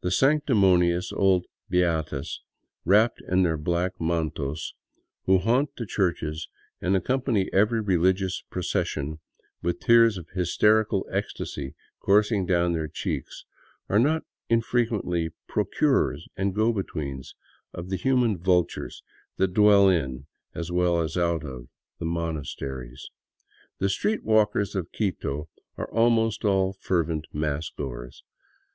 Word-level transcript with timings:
The 0.00 0.10
sanctimonious 0.10 1.12
old 1.12 1.44
beatas, 1.70 2.40
wrapped 2.86 3.20
in 3.28 3.42
their 3.42 3.58
black 3.58 4.00
mantos, 4.00 4.72
who 5.26 5.36
haunt 5.40 5.76
the 5.76 5.84
churches 5.84 6.48
and 6.80 6.96
accompany 6.96 7.52
every 7.52 7.82
religious 7.82 8.42
procession 8.48 9.18
with 9.60 9.78
tears 9.80 10.16
of 10.16 10.26
hysterical 10.30 11.06
ecstasy 11.12 11.74
coursing 12.00 12.46
down 12.46 12.72
their 12.72 12.88
cheeks 12.88 13.44
are 13.90 13.98
not 13.98 14.22
infre 14.50 14.88
quently 14.88 15.32
procurers 15.46 16.26
and 16.34 16.54
go 16.54 16.72
betweens 16.72 17.34
of 17.74 17.90
the 17.90 17.96
human 17.96 18.38
vultures 18.38 19.02
that 19.36 19.52
dwell 19.52 19.86
in, 19.90 20.24
as 20.54 20.72
well 20.72 20.98
as 21.02 21.18
out 21.18 21.44
of, 21.44 21.68
the 21.98 22.06
monasteries. 22.06 23.10
The 23.80 23.90
street 23.90 24.24
walkers 24.24 24.74
of 24.74 24.92
Quito 24.92 25.50
are 25.76 25.90
almost 25.90 26.42
all 26.42 26.72
fervent 26.72 27.26
mass 27.34 27.68
goers. 27.68 28.22